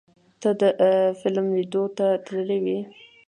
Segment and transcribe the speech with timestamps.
[0.41, 0.61] ته د
[1.19, 2.79] فلم لیدو ته تللی وې؟